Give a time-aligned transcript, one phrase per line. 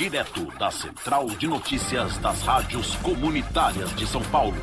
[0.00, 4.56] direto da Central de Notícias das Rádios Comunitárias de São Paulo.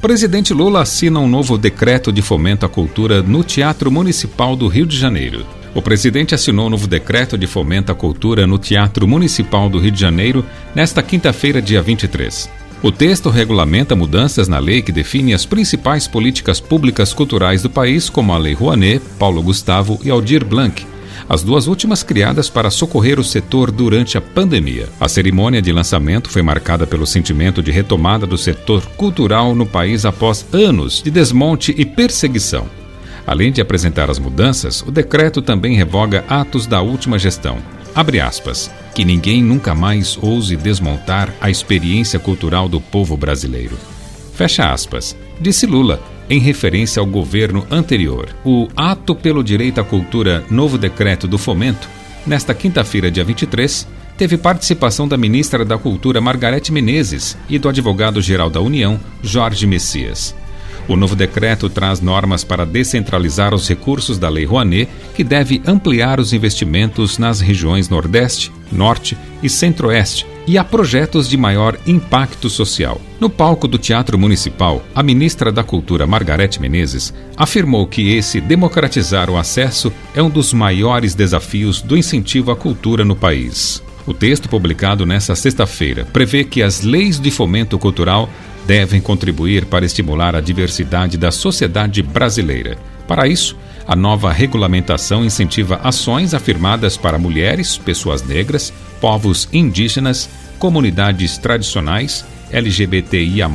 [0.00, 4.84] Presidente Lula assina um novo decreto de fomento à cultura no Teatro Municipal do Rio
[4.84, 5.46] de Janeiro.
[5.76, 9.92] O presidente assinou um novo decreto de fomento à cultura no Teatro Municipal do Rio
[9.92, 10.44] de Janeiro
[10.74, 12.50] nesta quinta-feira, dia 23.
[12.82, 18.10] O texto regulamenta mudanças na lei que define as principais políticas públicas culturais do país,
[18.10, 20.84] como a Lei Rouanet, Paulo Gustavo e Aldir Blanc,
[21.28, 24.88] as duas últimas criadas para socorrer o setor durante a pandemia.
[25.00, 30.04] A cerimônia de lançamento foi marcada pelo sentimento de retomada do setor cultural no país
[30.04, 32.66] após anos de desmonte e perseguição.
[33.26, 37.58] Além de apresentar as mudanças, o decreto também revoga atos da última gestão.
[37.94, 38.70] Abre aspas.
[38.94, 43.78] Que ninguém nunca mais ouse desmontar a experiência cultural do povo brasileiro.
[44.34, 45.16] Fecha aspas.
[45.40, 48.34] Disse Lula, em referência ao governo anterior.
[48.44, 51.88] O Ato pelo Direito à Cultura Novo Decreto do Fomento,
[52.26, 58.48] nesta quinta-feira, dia 23, teve participação da ministra da Cultura Margarete Menezes e do advogado-geral
[58.48, 60.34] da União, Jorge Messias.
[60.88, 66.18] O novo decreto traz normas para descentralizar os recursos da Lei Rouanet, que deve ampliar
[66.18, 73.00] os investimentos nas regiões Nordeste, Norte e Centro-Oeste e a projetos de maior impacto social.
[73.20, 79.30] No palco do Teatro Municipal, a ministra da Cultura, Margarete Menezes, afirmou que esse democratizar
[79.30, 83.82] o acesso é um dos maiores desafios do incentivo à cultura no país.
[84.04, 88.28] O texto publicado nesta sexta-feira prevê que as leis de fomento cultural
[88.66, 92.76] devem contribuir para estimular a diversidade da sociedade brasileira.
[93.06, 93.56] Para isso,
[93.86, 103.48] a nova regulamentação incentiva ações afirmadas para mulheres, pessoas negras, povos indígenas, comunidades tradicionais, LGBTIA,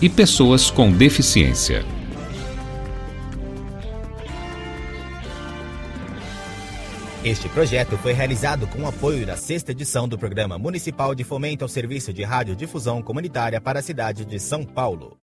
[0.00, 1.84] e pessoas com deficiência.
[7.22, 11.62] Este projeto foi realizado com o apoio da sexta edição do Programa Municipal de Fomento
[11.62, 15.20] ao Serviço de Rádio Difusão Comunitária para a cidade de São Paulo.